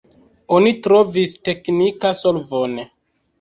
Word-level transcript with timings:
Oni 0.59 0.71
trovis 0.87 1.35
teknika 1.49 2.13
solvon. 2.21 2.75